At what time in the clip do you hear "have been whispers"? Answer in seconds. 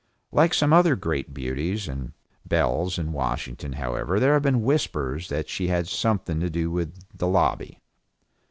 4.33-5.29